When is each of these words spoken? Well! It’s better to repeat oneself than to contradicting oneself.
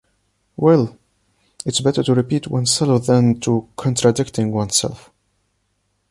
Well! 0.57 0.97
It’s 1.63 1.79
better 1.79 2.01
to 2.01 2.15
repeat 2.15 2.47
oneself 2.47 3.05
than 3.05 3.39
to 3.41 3.69
contradicting 3.75 4.51
oneself. 4.51 5.11